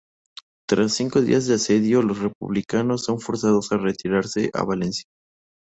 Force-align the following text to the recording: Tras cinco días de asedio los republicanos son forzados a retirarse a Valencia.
Tras 0.67 0.95
cinco 0.95 1.21
días 1.21 1.45
de 1.45 1.53
asedio 1.53 2.01
los 2.01 2.17
republicanos 2.21 3.03
son 3.03 3.19
forzados 3.19 3.71
a 3.71 3.77
retirarse 3.77 4.49
a 4.51 4.63
Valencia. 4.63 5.05